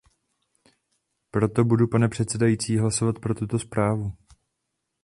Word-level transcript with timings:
Proto 1.31 1.63
budu, 1.63 1.87
pane 1.87 2.07
předsedající, 2.09 2.77
hlasovat 2.77 3.19
pro 3.19 3.35
tuto 3.35 3.59
zprávu. 3.59 4.11